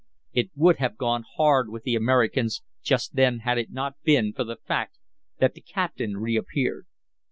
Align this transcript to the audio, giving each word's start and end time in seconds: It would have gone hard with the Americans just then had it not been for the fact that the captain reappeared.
It 0.33 0.49
would 0.55 0.77
have 0.77 0.97
gone 0.97 1.23
hard 1.35 1.69
with 1.69 1.83
the 1.83 1.95
Americans 1.95 2.63
just 2.81 3.15
then 3.15 3.41
had 3.41 3.59
it 3.59 3.71
not 3.71 4.01
been 4.01 4.33
for 4.33 4.43
the 4.43 4.55
fact 4.57 4.97
that 5.37 5.53
the 5.53 5.61
captain 5.61 6.17
reappeared. 6.17 6.87